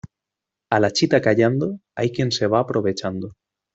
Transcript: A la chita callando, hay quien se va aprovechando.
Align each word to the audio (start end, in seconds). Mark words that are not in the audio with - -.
A 0.77 0.79
la 0.79 0.89
chita 0.99 1.21
callando, 1.27 1.69
hay 1.95 2.09
quien 2.11 2.31
se 2.31 2.47
va 2.47 2.59
aprovechando. 2.61 3.35